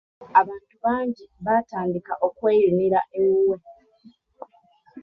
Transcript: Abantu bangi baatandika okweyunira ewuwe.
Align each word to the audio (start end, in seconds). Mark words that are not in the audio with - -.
Abantu 0.41 0.73
bangi 0.83 1.23
baatandika 1.45 2.13
okweyunira 2.27 2.99
ewuwe. 3.19 3.57